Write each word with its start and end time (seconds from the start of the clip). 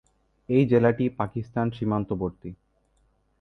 এই 0.49 0.63
জেলাটি 0.65 1.05
পাকিস্তান 1.09 1.67
সীমান্তবর্তী। 1.71 2.49